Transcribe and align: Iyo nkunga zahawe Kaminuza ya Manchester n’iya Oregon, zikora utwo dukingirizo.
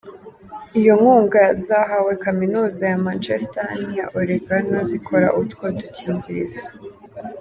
Iyo 0.79 0.93
nkunga 0.99 1.43
zahawe 1.65 2.11
Kaminuza 2.23 2.81
ya 2.91 2.99
Manchester 3.07 3.65
n’iya 3.85 4.05
Oregon, 4.19 4.67
zikora 4.89 5.27
utwo 5.41 5.65
dukingirizo. 5.79 6.65